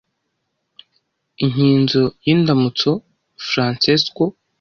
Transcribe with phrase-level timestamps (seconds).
[1.43, 2.91] Inkinzo y'indamutso,
[3.49, 4.23] Francesco: